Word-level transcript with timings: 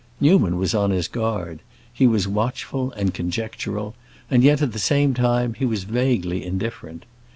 Newman 0.19 0.57
was 0.57 0.73
on 0.73 0.89
his 0.89 1.07
guard; 1.07 1.59
he 1.93 2.07
was 2.07 2.27
watchful 2.27 2.91
and 2.93 3.13
conjectural; 3.13 3.93
and 4.31 4.43
yet 4.43 4.59
at 4.59 4.71
the 4.73 4.79
same 4.79 5.13
time 5.13 5.53
he 5.53 5.63
was 5.63 5.83
vaguely 5.83 6.43
indifferent. 6.43 7.05